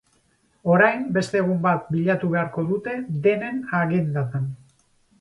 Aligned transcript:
Orain 0.75 1.03
beste 1.17 1.39
egun 1.41 1.59
bat 1.67 1.93
bilatu 1.97 2.31
beharko 2.33 2.65
dute 2.73 2.99
denen 3.31 3.65
agendatan. 3.85 4.53